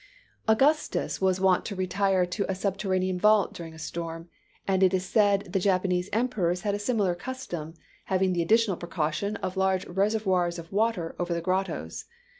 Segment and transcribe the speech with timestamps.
[0.47, 4.29] Augustus was wont to retire to a subterranean vault during a storm,
[4.67, 7.75] and it is said the Japanese emperors had a similar custom,
[8.05, 12.05] having the additional precaution of large reservoirs of water over the grottos.